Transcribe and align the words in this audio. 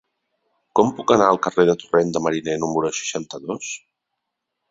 Com 0.77 0.87
puc 0.99 1.11
anar 1.15 1.25
al 1.33 1.39
carrer 1.47 1.65
del 1.69 1.77
Torrent 1.83 2.15
de 2.15 2.23
Mariner 2.27 2.57
número 2.63 2.91
seixanta-dos? 3.01 3.71